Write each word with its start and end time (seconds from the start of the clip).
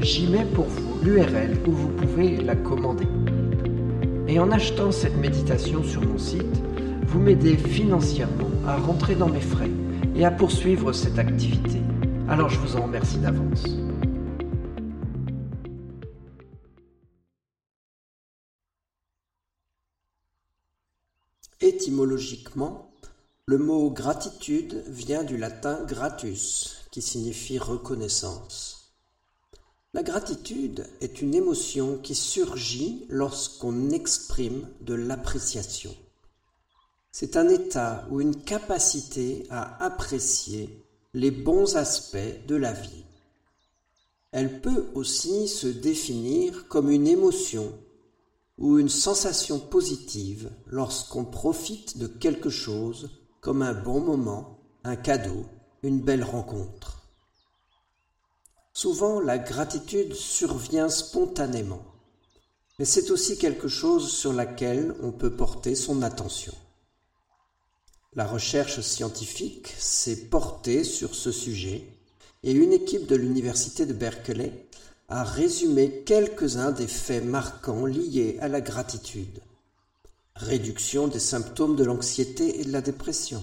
j'y 0.00 0.26
mets 0.26 0.44
pour 0.44 0.66
vous 0.66 1.02
l'URL 1.02 1.56
où 1.66 1.72
vous 1.72 1.88
pouvez 1.88 2.36
la 2.36 2.56
commander. 2.56 3.06
Et 4.28 4.38
en 4.38 4.50
achetant 4.50 4.90
cette 4.92 5.16
méditation 5.16 5.82
sur 5.82 6.02
mon 6.02 6.18
site, 6.18 6.62
vous 7.06 7.20
m'aidez 7.20 7.56
financièrement 7.56 8.50
à 8.66 8.76
rentrer 8.76 9.14
dans 9.14 9.28
mes 9.28 9.40
frais 9.40 9.70
et 10.14 10.24
à 10.24 10.30
poursuivre 10.30 10.92
cette 10.92 11.18
activité. 11.18 11.80
Alors 12.28 12.48
je 12.48 12.58
vous 12.58 12.76
en 12.76 12.82
remercie 12.82 13.18
d'avance. 13.18 13.64
Étymologiquement, 21.60 22.90
le 23.46 23.58
mot 23.58 23.90
gratitude 23.90 24.84
vient 24.88 25.24
du 25.24 25.36
latin 25.36 25.84
gratus, 25.84 26.84
qui 26.90 27.00
signifie 27.00 27.58
reconnaissance. 27.58 28.85
La 29.96 30.02
gratitude 30.02 30.86
est 31.00 31.22
une 31.22 31.34
émotion 31.34 31.96
qui 31.96 32.14
surgit 32.14 33.06
lorsqu'on 33.08 33.88
exprime 33.88 34.68
de 34.82 34.92
l'appréciation. 34.92 35.96
C'est 37.12 37.38
un 37.38 37.48
état 37.48 38.06
ou 38.10 38.20
une 38.20 38.36
capacité 38.36 39.46
à 39.48 39.82
apprécier 39.82 40.84
les 41.14 41.30
bons 41.30 41.76
aspects 41.76 42.46
de 42.46 42.56
la 42.56 42.74
vie. 42.74 43.06
Elle 44.32 44.60
peut 44.60 44.84
aussi 44.92 45.48
se 45.48 45.66
définir 45.66 46.68
comme 46.68 46.90
une 46.90 47.08
émotion 47.08 47.72
ou 48.58 48.78
une 48.78 48.90
sensation 48.90 49.58
positive 49.58 50.50
lorsqu'on 50.66 51.24
profite 51.24 51.96
de 51.96 52.06
quelque 52.06 52.50
chose 52.50 53.08
comme 53.40 53.62
un 53.62 53.72
bon 53.72 54.00
moment, 54.00 54.58
un 54.84 54.96
cadeau, 54.96 55.46
une 55.82 56.00
belle 56.02 56.22
rencontre. 56.22 56.95
Souvent, 58.76 59.20
la 59.20 59.38
gratitude 59.38 60.12
survient 60.12 60.90
spontanément, 60.90 61.80
mais 62.78 62.84
c'est 62.84 63.10
aussi 63.10 63.38
quelque 63.38 63.68
chose 63.68 64.12
sur 64.12 64.34
laquelle 64.34 64.94
on 65.02 65.12
peut 65.12 65.34
porter 65.34 65.74
son 65.74 66.02
attention. 66.02 66.52
La 68.12 68.26
recherche 68.26 68.82
scientifique 68.82 69.74
s'est 69.78 70.26
portée 70.26 70.84
sur 70.84 71.14
ce 71.14 71.32
sujet 71.32 71.86
et 72.42 72.52
une 72.52 72.74
équipe 72.74 73.06
de 73.06 73.16
l'université 73.16 73.86
de 73.86 73.94
Berkeley 73.94 74.52
a 75.08 75.24
résumé 75.24 76.02
quelques-uns 76.04 76.72
des 76.72 76.86
faits 76.86 77.24
marquants 77.24 77.86
liés 77.86 78.36
à 78.42 78.48
la 78.48 78.60
gratitude. 78.60 79.40
Réduction 80.34 81.08
des 81.08 81.18
symptômes 81.18 81.76
de 81.76 81.84
l'anxiété 81.84 82.60
et 82.60 82.64
de 82.66 82.72
la 82.72 82.82
dépression. 82.82 83.42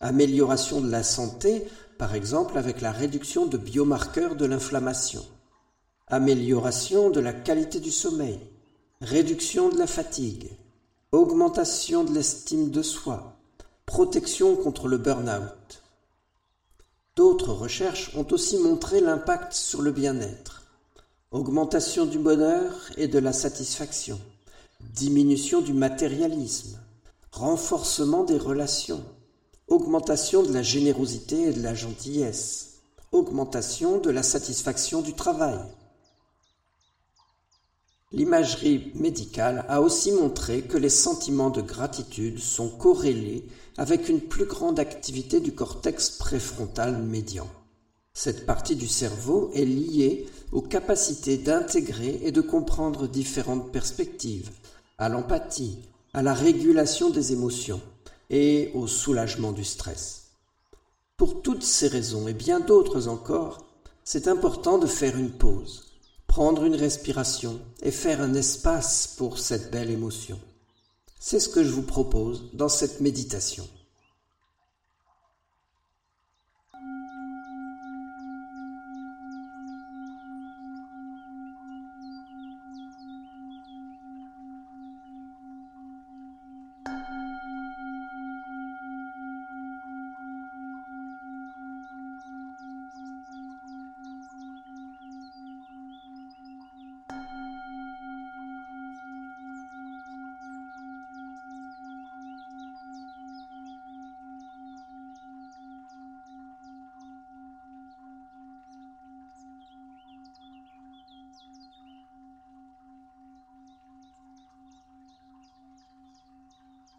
Amélioration 0.00 0.80
de 0.80 0.90
la 0.90 1.04
santé, 1.04 1.68
par 1.98 2.14
exemple 2.14 2.58
avec 2.58 2.80
la 2.80 2.92
réduction 2.92 3.46
de 3.46 3.56
biomarqueurs 3.56 4.36
de 4.36 4.46
l'inflammation. 4.46 5.24
Amélioration 6.08 7.10
de 7.10 7.20
la 7.20 7.32
qualité 7.32 7.80
du 7.80 7.90
sommeil. 7.90 8.40
Réduction 9.00 9.68
de 9.68 9.78
la 9.78 9.86
fatigue. 9.86 10.50
Augmentation 11.12 12.04
de 12.04 12.12
l'estime 12.12 12.70
de 12.70 12.82
soi 12.82 13.36
protection 13.86 14.56
contre 14.56 14.88
le 14.88 14.98
burn-out. 14.98 15.82
D'autres 17.14 17.52
recherches 17.52 18.14
ont 18.16 18.26
aussi 18.32 18.58
montré 18.58 19.00
l'impact 19.00 19.52
sur 19.52 19.80
le 19.80 19.92
bien-être. 19.92 20.64
Augmentation 21.30 22.04
du 22.04 22.18
bonheur 22.18 22.74
et 22.96 23.06
de 23.06 23.18
la 23.18 23.32
satisfaction, 23.32 24.20
diminution 24.92 25.60
du 25.60 25.72
matérialisme, 25.72 26.78
renforcement 27.30 28.24
des 28.24 28.38
relations, 28.38 29.04
augmentation 29.68 30.42
de 30.42 30.52
la 30.52 30.62
générosité 30.62 31.48
et 31.48 31.52
de 31.52 31.62
la 31.62 31.74
gentillesse, 31.74 32.82
augmentation 33.10 33.98
de 33.98 34.10
la 34.10 34.22
satisfaction 34.22 35.02
du 35.02 35.14
travail. 35.14 35.58
L'imagerie 38.12 38.92
médicale 38.94 39.66
a 39.68 39.82
aussi 39.82 40.12
montré 40.12 40.62
que 40.62 40.78
les 40.78 40.90
sentiments 40.90 41.50
de 41.50 41.62
gratitude 41.62 42.38
sont 42.38 42.68
corrélés 42.68 43.44
avec 43.76 44.08
une 44.08 44.20
plus 44.20 44.44
grande 44.44 44.78
activité 44.78 45.40
du 45.40 45.52
cortex 45.52 46.10
préfrontal 46.10 47.02
médian. 47.02 47.48
Cette 48.14 48.46
partie 48.46 48.76
du 48.76 48.86
cerveau 48.86 49.50
est 49.52 49.64
liée 49.64 50.26
aux 50.52 50.62
capacités 50.62 51.36
d'intégrer 51.36 52.20
et 52.22 52.30
de 52.30 52.40
comprendre 52.40 53.08
différentes 53.08 53.72
perspectives, 53.72 54.50
à 54.96 55.08
l'empathie, 55.08 55.78
à 56.14 56.22
la 56.22 56.32
régulation 56.32 57.10
des 57.10 57.32
émotions 57.32 57.82
et 58.30 58.70
au 58.74 58.86
soulagement 58.86 59.52
du 59.52 59.64
stress. 59.64 60.32
Pour 61.16 61.42
toutes 61.42 61.62
ces 61.62 61.88
raisons 61.88 62.28
et 62.28 62.34
bien 62.34 62.60
d'autres 62.60 63.08
encore, 63.08 63.66
c'est 64.04 64.28
important 64.28 64.78
de 64.78 64.86
faire 64.86 65.16
une 65.16 65.32
pause 65.32 65.86
prendre 66.36 66.64
une 66.64 66.74
respiration 66.74 67.58
et 67.82 67.90
faire 67.90 68.20
un 68.20 68.34
espace 68.34 69.14
pour 69.16 69.38
cette 69.38 69.70
belle 69.70 69.90
émotion. 69.90 70.38
C'est 71.18 71.40
ce 71.40 71.48
que 71.48 71.64
je 71.64 71.70
vous 71.70 71.82
propose 71.82 72.50
dans 72.52 72.68
cette 72.68 73.00
méditation. 73.00 73.66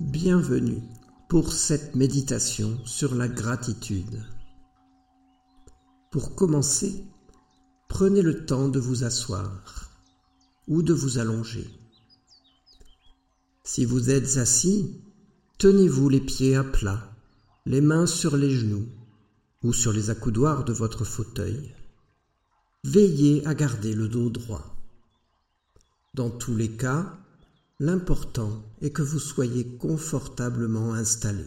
Bienvenue 0.08 0.82
pour 1.28 1.52
cette 1.52 1.94
méditation 1.94 2.80
sur 2.86 3.14
la 3.14 3.28
gratitude. 3.28 4.26
Pour 6.12 6.34
commencer, 6.34 7.04
prenez 7.90 8.22
le 8.22 8.46
temps 8.46 8.70
de 8.70 8.80
vous 8.80 9.04
asseoir 9.04 9.92
ou 10.70 10.82
de 10.82 10.94
vous 10.94 11.18
allonger, 11.18 11.70
Si 13.66 13.84
vous 13.84 14.10
êtes 14.10 14.38
assis, 14.38 14.96
tenez-vous 15.58 16.08
les 16.08 16.22
pieds 16.22 16.56
à 16.56 16.64
plat, 16.64 17.14
les 17.66 17.82
mains 17.82 18.08
sur 18.08 18.38
les 18.38 18.52
genoux 18.52 18.88
ou 19.62 19.74
sur 19.74 19.92
les 19.92 20.10
accoudoirs 20.10 20.64
de 20.64 20.72
votre 20.72 21.04
fauteuil. 21.04 21.76
Veillez 22.86 23.46
à 23.46 23.54
garder 23.54 23.94
le 23.94 24.08
dos 24.08 24.30
droit. 24.30 24.74
Dans 26.14 26.30
tous 26.30 26.56
les 26.56 26.72
cas, 26.78 27.18
l'important 27.80 28.64
est 28.82 28.92
que 28.92 29.04
vous 29.04 29.20
soyez 29.20 29.78
confortablement 29.78 30.94
installé. 30.94 31.46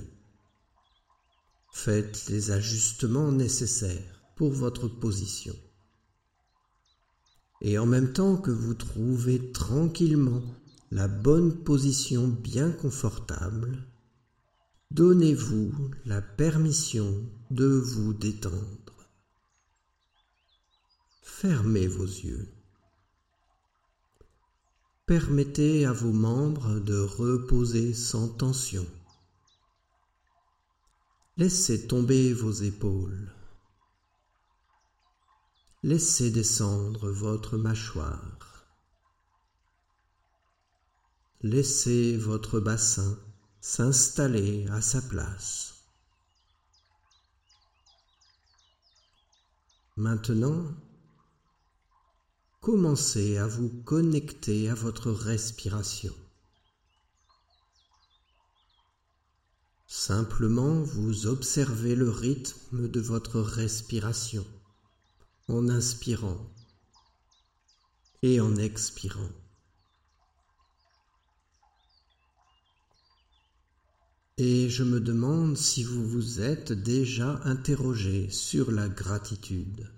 Faites 1.73 2.27
les 2.29 2.51
ajustements 2.51 3.33
nécessaires 3.33 4.23
pour 4.37 4.53
votre 4.53 4.89
position. 4.89 5.57
Et 7.63 7.79
en 7.79 7.87
même 7.87 8.13
temps 8.13 8.37
que 8.37 8.51
vous 8.51 8.75
trouvez 8.75 9.53
tranquillement 9.53 10.43
la 10.91 11.09
bonne 11.09 11.63
position 11.63 12.27
bien 12.27 12.71
confortable, 12.71 13.87
donnez-vous 14.91 15.73
la 16.05 16.23
permission 16.23 17.29
de 17.51 17.67
vous 17.67 18.15
détendre. 18.15 19.11
Fermez 21.23 21.87
vos 21.87 22.05
yeux. 22.05 22.60
Permettez 25.11 25.87
à 25.87 25.93
vos 25.93 26.13
membres 26.13 26.79
de 26.79 26.97
reposer 26.97 27.95
sans 27.95 28.29
tension. 28.29 28.87
Laissez 31.37 31.89
tomber 31.89 32.33
vos 32.33 32.53
épaules. 32.53 33.35
Laissez 35.83 36.31
descendre 36.31 37.11
votre 37.11 37.57
mâchoire. 37.57 38.69
Laissez 41.43 42.17
votre 42.17 42.61
bassin 42.61 43.19
s'installer 43.61 44.69
à 44.69 44.81
sa 44.81 45.03
place. 45.03 45.75
Maintenant, 49.97 50.73
commencez 52.61 53.39
à 53.39 53.47
vous 53.47 53.71
connecter 53.85 54.69
à 54.69 54.75
votre 54.75 55.11
respiration. 55.11 56.15
Simplement, 59.87 60.83
vous 60.83 61.27
observez 61.27 61.97
le 61.97 62.11
rythme 62.11 62.89
de 62.89 63.01
votre 63.01 63.41
respiration 63.41 64.47
en 65.49 65.71
inspirant 65.71 66.39
et 68.23 68.41
en 68.41 68.55
expirant. 68.57 69.31
Et 74.37 74.69
je 74.69 74.85
me 74.85 75.01
demande 75.01 75.57
si 75.57 75.83
vous 75.83 76.07
vous 76.07 76.41
êtes 76.41 76.73
déjà 76.73 77.41
interrogé 77.45 78.31
sur 78.31 78.71
la 78.71 78.89
gratitude. 78.89 79.91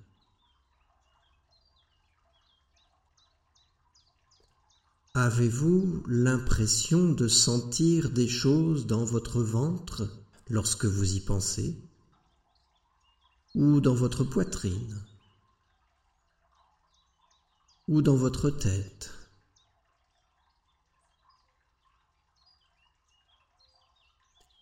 Avez-vous 5.14 6.04
l'impression 6.08 7.12
de 7.12 7.28
sentir 7.28 8.08
des 8.08 8.28
choses 8.28 8.86
dans 8.86 9.04
votre 9.04 9.42
ventre 9.42 10.08
lorsque 10.48 10.86
vous 10.86 11.16
y 11.16 11.20
pensez 11.20 11.76
Ou 13.54 13.82
dans 13.82 13.92
votre 13.92 14.24
poitrine 14.24 15.04
Ou 17.88 18.00
dans 18.00 18.16
votre 18.16 18.48
tête? 18.48 19.10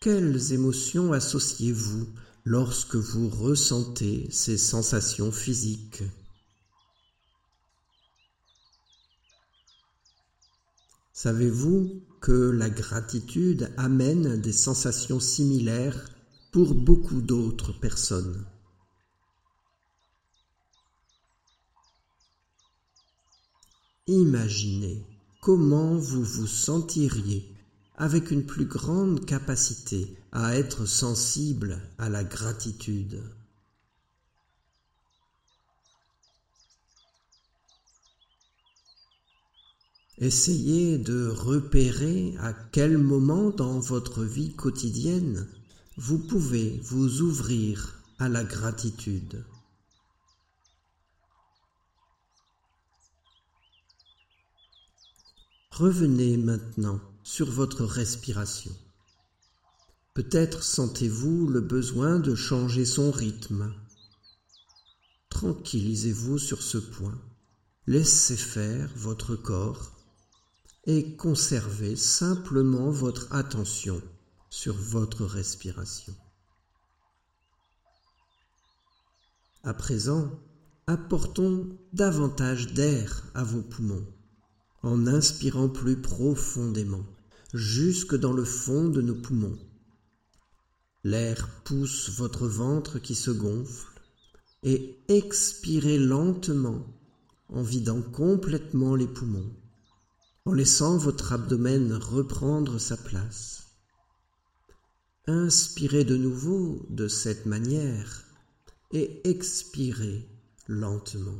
Quelles 0.00 0.53
émotions 0.53 1.12
associez-vous 1.12 2.08
lorsque 2.44 2.96
vous 2.96 3.29
ressentez 3.29 4.29
ces 4.32 4.58
sensations 4.58 5.31
physiques? 5.31 6.03
Savez-vous 11.22 12.00
que 12.22 12.32
la 12.32 12.70
gratitude 12.70 13.70
amène 13.76 14.40
des 14.40 14.55
sensations 14.55 15.20
similaires 15.20 16.08
pour 16.50 16.75
beaucoup 16.75 17.20
d'autres 17.20 17.78
personnes? 17.78 18.46
Imaginez 24.06 25.05
comment 25.43 25.94
vous 25.94 26.25
vous 26.25 26.46
sentiriez 26.46 27.55
avec 27.99 28.31
une 28.31 28.46
plus 28.46 28.64
grande 28.64 29.26
capacité 29.26 30.17
à 30.32 30.56
être 30.56 30.87
sensible 30.87 31.82
à 31.99 32.08
la 32.08 32.25
gratitude. 32.25 33.22
Essayez 40.20 40.99
de 40.99 41.28
repérer 41.28 42.34
à 42.40 42.52
quel 42.52 42.99
moment 42.99 43.49
dans 43.49 43.81
votre 43.81 44.22
vie 44.22 44.55
quotidienne 44.55 45.49
vous 45.96 46.19
pouvez 46.19 46.78
vous 46.84 47.22
ouvrir 47.22 48.02
à 48.19 48.28
la 48.28 48.44
gratitude. 48.44 49.43
Revenez 55.70 56.37
maintenant 56.37 57.00
sur 57.22 57.50
votre 57.50 57.87
respiration. 57.87 58.76
Peut-être 60.12 60.62
sentez-vous 60.62 61.46
le 61.46 61.62
besoin 61.62 62.19
de 62.19 62.34
changer 62.34 62.84
son 62.84 63.11
rythme. 63.11 63.72
Tranquillisez-vous 65.31 66.37
sur 66.37 66.61
ce 66.61 66.76
point. 66.76 67.19
Laissez 67.87 68.37
faire 68.37 68.90
votre 68.96 69.34
corps 69.34 69.96
et 70.87 71.17
conservez 71.17 71.97
simplement 71.97 72.91
votre 72.91 73.32
attention 73.35 74.00
sur 74.49 74.75
votre 74.75 75.25
respiration. 75.25 76.15
À 79.62 79.75
présent, 79.75 80.31
apportons 80.87 81.79
davantage 81.93 82.73
d'air 82.73 83.25
à 83.35 83.44
vos 83.44 83.62
poumons 83.62 84.06
en 84.82 85.06
inspirant 85.06 85.69
plus 85.69 86.00
profondément, 86.00 87.05
jusque 87.53 88.15
dans 88.17 88.32
le 88.32 88.44
fond 88.44 88.89
de 88.89 89.03
nos 89.03 89.15
poumons. 89.15 89.58
L'air 91.05 91.49
pousse 91.65 92.10
votre 92.10 92.46
ventre 92.46 92.99
qui 92.99 93.15
se 93.15 93.31
gonfle 93.31 94.01
et 94.63 94.99
expirez 95.08 95.99
lentement 95.99 96.87
en 97.51 97.63
vidant 97.63 98.01
complètement 98.01 98.94
les 98.94 99.06
poumons 99.06 99.51
en 100.47 100.53
laissant 100.53 100.97
votre 100.97 101.32
abdomen 101.32 101.93
reprendre 101.93 102.79
sa 102.79 102.97
place. 102.97 103.61
Inspirez 105.27 106.05
de 106.05 106.17
nouveau 106.17 106.87
de 106.89 107.09
cette 107.09 107.47
manière 107.47 108.25
et 108.91 109.20
expirez 109.29 110.27
lentement. 110.67 111.39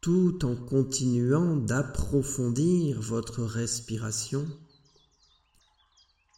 Tout 0.00 0.44
en 0.44 0.56
continuant 0.56 1.56
d'approfondir 1.56 3.00
votre 3.00 3.42
respiration, 3.42 4.46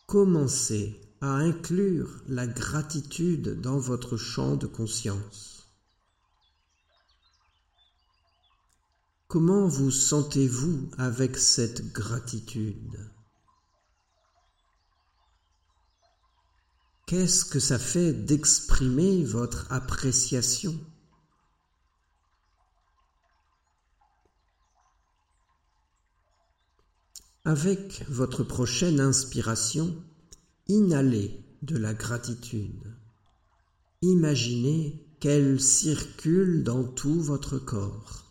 commencez 0.07 1.01
à 1.21 1.31
inclure 1.31 2.21
la 2.29 2.47
gratitude 2.47 3.61
dans 3.61 3.79
votre 3.79 4.17
champ 4.17 4.55
de 4.55 4.67
conscience. 4.67 5.56
Comment 9.39 9.69
vous 9.69 9.91
sentez-vous 9.91 10.89
avec 10.97 11.37
cette 11.37 11.93
gratitude? 11.93 12.99
Qu'est-ce 17.07 17.45
que 17.45 17.61
ça 17.61 17.79
fait 17.79 18.15
d'exprimer 18.15 19.25
votre 19.25 19.71
appréciation? 19.71 20.81
Avec 27.45 28.07
votre 28.09 28.43
prochaine 28.43 29.01
inspiration, 29.01 30.03
inhalez 30.67 31.45
de 31.61 31.77
la 31.77 31.93
gratitude. 31.93 32.97
Imaginez 34.01 35.07
qu'elle 35.21 35.61
circule 35.61 36.65
dans 36.65 36.85
tout 36.85 37.21
votre 37.21 37.59
corps. 37.59 38.26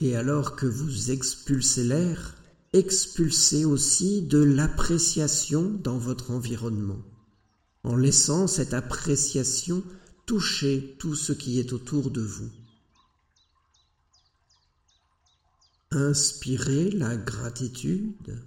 Et 0.00 0.16
alors 0.16 0.56
que 0.56 0.66
vous 0.66 1.10
expulsez 1.10 1.84
l'air, 1.84 2.36
expulsez 2.72 3.64
aussi 3.66 4.22
de 4.22 4.38
l'appréciation 4.38 5.70
dans 5.70 5.98
votre 5.98 6.30
environnement, 6.30 7.02
en 7.84 7.96
laissant 7.96 8.46
cette 8.46 8.72
appréciation 8.72 9.84
toucher 10.24 10.96
tout 10.98 11.14
ce 11.14 11.32
qui 11.32 11.60
est 11.60 11.72
autour 11.72 12.10
de 12.10 12.22
vous. 12.22 12.50
Inspirez 15.92 16.90
la 16.92 17.16
gratitude. 17.16 18.46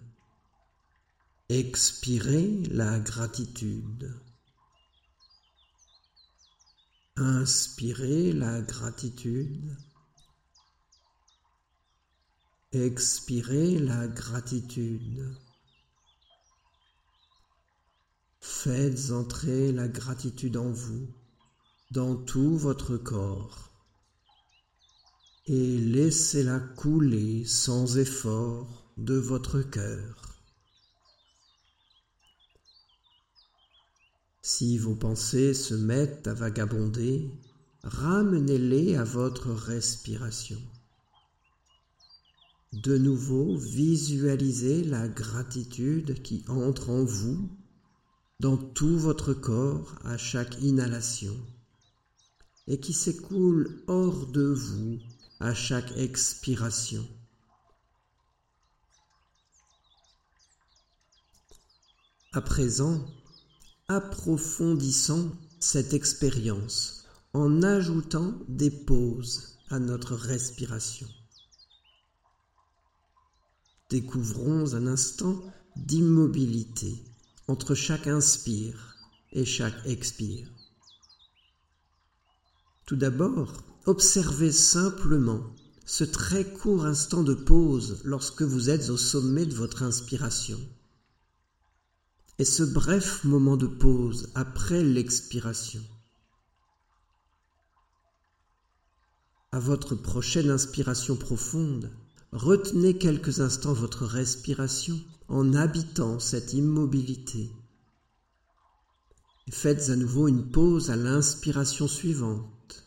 Expirez 1.50 2.64
la 2.72 3.00
gratitude. 3.00 4.16
Inspirez 7.18 8.32
la 8.32 8.62
gratitude. 8.62 9.76
Expirez 12.74 13.78
la 13.78 14.08
gratitude. 14.08 15.38
Faites 18.42 19.12
entrer 19.12 19.72
la 19.72 19.88
gratitude 19.88 20.58
en 20.58 20.72
vous, 20.72 21.08
dans 21.92 22.16
tout 22.16 22.58
votre 22.58 22.98
corps, 22.98 23.70
et 25.46 25.78
laissez-la 25.78 26.60
couler 26.60 27.46
sans 27.46 28.00
effort 28.00 28.92
de 28.98 29.18
votre 29.18 29.62
cœur. 29.62 30.40
Si 34.42 34.80
vos 34.80 34.96
pensées 34.96 35.54
se 35.54 35.76
mettent 35.76 36.26
à 36.26 36.34
vagabonder, 36.34 37.30
ramenez-les 37.84 38.96
à 38.96 39.04
votre 39.04 39.52
respiration. 39.52 40.60
De 42.74 42.98
nouveau, 42.98 43.56
visualisez 43.56 44.84
la 44.84 45.08
gratitude 45.08 46.24
qui 46.24 46.44
entre 46.48 46.90
en 46.90 47.04
vous, 47.04 47.48
dans 48.40 48.58
tout 48.58 48.98
votre 48.98 49.36
corps 49.36 49.94
à 50.04 50.18
chaque 50.18 50.60
inhalation, 50.60 51.38
et 52.66 52.80
qui 52.80 52.94
s'écoule 52.94 53.84
hors 53.86 54.26
de 54.26 54.42
vous 54.42 54.98
à 55.40 55.54
chaque 55.54 55.96
expiration. 55.98 57.08
À 62.32 62.42
présent, 62.42 63.06
approfondissons 63.88 65.32
cette 65.60 65.94
expérience 65.94 67.06
en 67.34 67.62
ajoutant 67.62 68.34
des 68.48 68.72
pauses 68.72 69.60
à 69.70 69.78
notre 69.78 70.16
respiration. 70.16 71.08
Découvrons 73.94 74.74
un 74.74 74.88
instant 74.88 75.40
d'immobilité 75.76 76.98
entre 77.48 77.76
chaque 77.76 78.08
inspire 78.08 78.98
et 79.34 79.46
chaque 79.46 79.86
expire. 79.86 80.50
Tout 82.88 82.96
d'abord, 82.96 83.64
observez 83.86 84.52
simplement 84.52 85.44
ce 85.86 86.04
très 86.04 86.44
court 86.44 86.88
instant 86.88 87.22
de 87.22 87.36
pause 87.36 88.02
lorsque 88.04 88.42
vous 88.42 88.72
êtes 88.72 88.90
au 88.90 88.98
sommet 88.98 89.46
de 89.46 89.54
votre 89.54 89.84
inspiration 89.84 90.60
et 92.40 92.46
ce 92.46 92.64
bref 92.64 93.24
moment 93.24 93.58
de 93.58 93.68
pause 93.68 94.32
après 94.34 94.82
l'expiration. 94.82 95.84
À 99.52 99.60
votre 99.60 99.94
prochaine 99.94 100.50
inspiration 100.50 101.16
profonde, 101.16 101.92
retenez 102.34 102.98
quelques 102.98 103.42
instants 103.42 103.74
votre 103.74 104.06
respiration 104.06 105.00
en 105.28 105.54
habitant 105.54 106.18
cette 106.18 106.54
immobilité. 106.54 107.52
Faites 109.52 109.90
à 109.90 109.96
nouveau 109.96 110.28
une 110.28 110.50
pause 110.50 110.90
à 110.90 110.96
l'inspiration 110.96 111.88
suivante. 111.88 112.86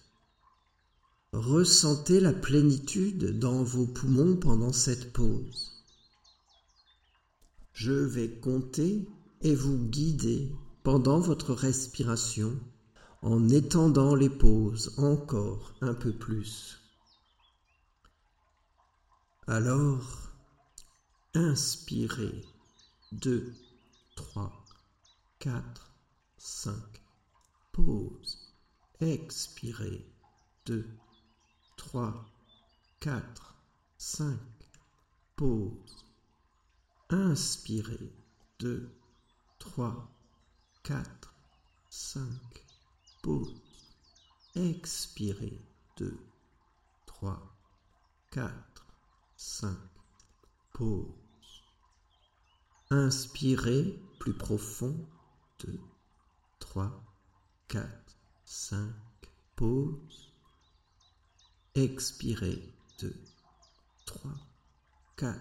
Ressentez 1.33 2.19
la 2.19 2.33
plénitude 2.33 3.39
dans 3.39 3.63
vos 3.63 3.87
poumons 3.87 4.37
pendant 4.37 4.73
cette 4.73 5.13
pause. 5.13 5.85
Je 7.73 7.93
vais 7.93 8.41
compter 8.41 9.07
et 9.43 9.55
vous 9.55 9.79
guider 9.79 10.51
pendant 10.83 11.21
votre 11.21 11.53
respiration 11.53 12.59
en 13.23 13.49
étendant 13.49 14.17
les 14.17 14.31
pauses 14.31 14.93
encore 14.99 15.75
un 15.83 15.95
peu 15.95 16.13
plus. 16.13 16.81
Alors, 19.49 20.33
inspirez 21.35 22.45
2, 23.13 23.55
3, 24.17 24.53
4, 25.39 25.63
5. 26.37 26.73
Pause. 27.71 28.53
Expirez 29.01 30.05
2, 30.65 30.85
3, 31.77 32.13
4, 33.01 33.55
5. 33.99 34.37
Pause. 35.37 36.05
Inspirez 37.11 38.13
2, 38.59 38.91
3, 39.61 40.09
4, 40.83 41.05
5. 41.89 42.27
Pause. 43.23 43.63
Expirez 44.57 45.61
2, 45.99 46.19
3, 47.07 47.41
4, 48.33 48.76
5. 49.49 49.69
Pause. 50.73 51.15
Inspirez 52.91 53.97
plus 54.19 54.35
profond. 54.35 55.07
2, 55.59 55.81
3, 56.59 56.91
4, 57.69 57.81
5. 58.45 58.93
Pause. 59.55 60.33
Expirez. 61.77 62.75
2, 62.99 63.15
3, 64.07 64.31
4, 65.15 65.35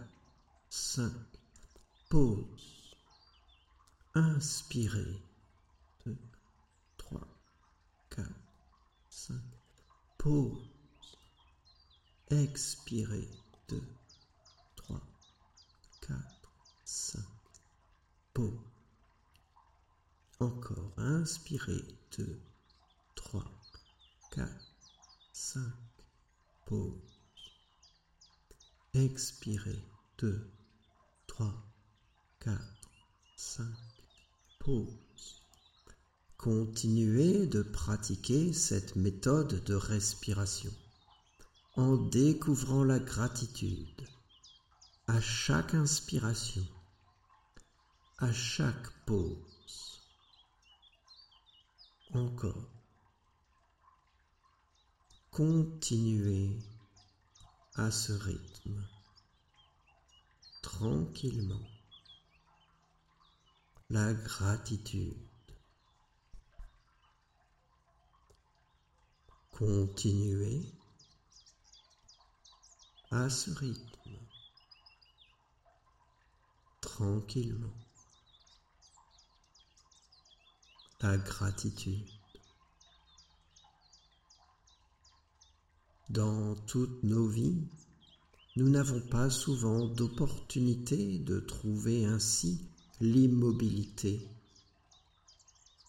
5. 0.69 1.11
Pause. 2.09 2.95
Inspirez. 4.13 5.19
2, 6.05 6.15
3, 6.99 7.19
4, 8.11 8.23
5. 9.09 9.33
Pause. 10.19 10.69
Expirez. 12.29 13.44
2, 13.67 13.81
3, 14.75 15.01
4, 16.01 16.17
5. 16.83 17.19
Pause. 18.33 18.51
Encore. 20.39 20.91
Inspirez. 20.97 21.83
2, 22.17 22.39
3, 23.15 23.43
4, 24.31 24.47
5. 25.33 25.61
Pause. 26.65 26.91
Expirez. 28.93 29.81
2, 30.19 30.51
3, 31.27 31.53
4, 32.41 32.61
5. 33.35 33.65
Pause. 34.59 35.41
Continuez 36.37 37.47
de 37.47 37.63
pratiquer 37.63 38.53
cette 38.53 38.95
méthode 38.95 39.63
de 39.63 39.73
respiration 39.73 40.71
en 41.77 41.97
découvrant 41.97 42.85
la 42.85 42.99
gratitude 42.99 44.07
à 45.07 45.19
chaque 45.19 45.73
inspiration, 45.73 46.65
à 48.19 48.31
chaque 48.31 48.89
pause. 49.05 50.01
Encore. 52.13 52.69
Continuez 55.31 56.57
à 57.75 57.91
ce 57.91 58.13
rythme, 58.13 58.87
tranquillement. 60.61 61.67
La 63.89 64.13
gratitude. 64.13 65.27
Continuez 69.51 70.73
à 73.11 73.29
ce 73.29 73.51
rythme, 73.51 74.11
tranquillement. 76.81 77.73
La 81.01 81.17
gratitude. 81.17 82.09
Dans 86.09 86.55
toutes 86.65 87.03
nos 87.03 87.27
vies, 87.27 87.67
nous 88.55 88.69
n'avons 88.69 89.01
pas 89.01 89.29
souvent 89.29 89.85
d'opportunité 89.85 91.19
de 91.19 91.39
trouver 91.39 92.05
ainsi 92.05 92.67
l'immobilité 93.01 94.27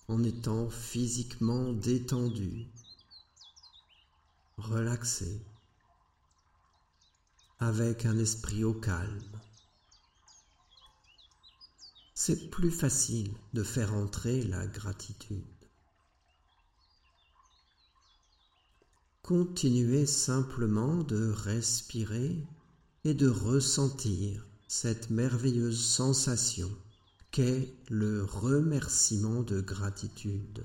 en 0.09 0.23
étant 0.23 0.69
physiquement 0.69 1.73
détendu, 1.73 2.67
relaxé 4.59 5.41
avec 7.59 8.05
un 8.05 8.19
esprit 8.19 8.65
au 8.65 8.75
calme. 8.75 9.41
C'est 12.15 12.51
plus 12.51 12.71
facile 12.71 13.33
de 13.53 13.63
faire 13.63 13.95
entrer 13.95 14.43
la 14.43 14.67
gratitude. 14.67 15.45
Continuez 19.23 20.07
simplement 20.07 21.03
de 21.03 21.31
respirer 21.31 22.47
et 23.05 23.15
de 23.15 23.29
ressentir 23.29 24.47
cette 24.69 25.11
merveilleuse 25.11 25.85
sensation 25.85 26.71
qu'est 27.31 27.75
le 27.89 28.25
remerciement 28.25 29.43
de 29.43 29.61
gratitude. 29.61 30.65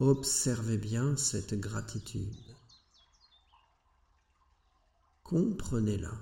Observez 0.00 0.78
bien 0.78 1.14
cette 1.14 1.52
gratitude. 1.52 2.34
Comprenez-la. 5.24 6.14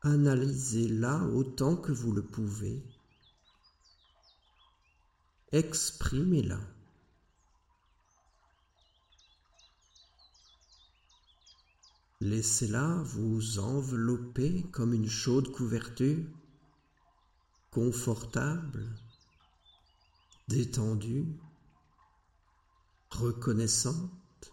Analysez-la 0.00 1.24
autant 1.26 1.76
que 1.76 1.92
vous 1.92 2.12
le 2.12 2.24
pouvez. 2.24 2.82
Exprimez-la. 5.52 6.58
Laissez-la 12.22 13.02
vous 13.04 13.58
envelopper 13.58 14.62
comme 14.72 14.94
une 14.94 15.10
chaude 15.10 15.52
couverture, 15.52 16.24
confortable, 17.70 18.88
détendue, 20.52 21.26
reconnaissante. 23.10 24.52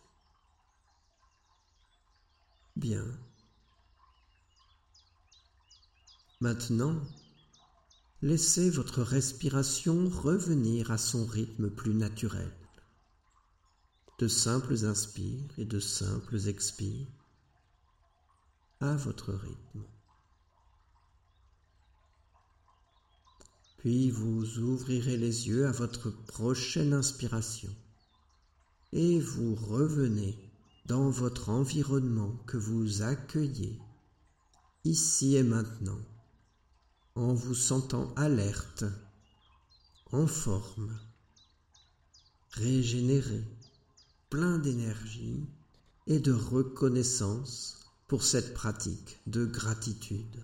Bien. 2.77 3.06
Maintenant, 6.39 7.01
laissez 8.22 8.70
votre 8.70 9.01
respiration 9.01 10.08
revenir 10.08 10.89
à 10.91 10.98
son 10.98 11.25
rythme 11.25 11.70
plus 11.70 11.94
naturel. 11.94 12.56
De 14.20 14.29
simples 14.29 14.86
inspires 14.86 15.51
et 15.58 15.65
de 15.65 15.79
simples 15.82 16.48
expires 16.48 17.08
à 18.79 18.96
votre 18.96 19.34
rythme. 19.34 19.84
Puis 23.79 24.12
vous 24.12 24.59
ouvrirez 24.59 25.15
les 25.15 25.48
yeux 25.48 25.65
à 25.65 25.71
votre 25.71 26.12
prochaine 26.25 26.93
inspiration 26.93 27.74
et 28.91 29.21
vous 29.21 29.55
revenez 29.55 30.38
dans 30.86 31.09
votre 31.09 31.48
environnement 31.48 32.36
que 32.45 32.57
vous 32.57 33.03
accueillez 33.03 33.79
ici 34.83 35.38
et 35.38 35.43
maintenant 35.43 36.00
en 37.15 37.33
vous 37.33 37.55
sentant 37.55 38.13
alerte, 38.15 38.83
en 40.12 40.27
forme, 40.27 41.00
régénéré, 42.51 43.43
plein 44.29 44.57
d'énergie 44.57 45.48
et 46.07 46.19
de 46.19 46.33
reconnaissance 46.33 47.79
pour 48.07 48.24
cette 48.24 48.53
pratique 48.53 49.21
de 49.25 49.45
gratitude. 49.45 50.43